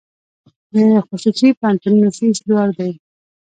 د 0.73 0.75
خصوصي 1.07 1.49
پوهنتونونو 1.59 2.07
فیس 2.17 2.37
لوړ 2.49 2.67
دی؟ 2.77 2.91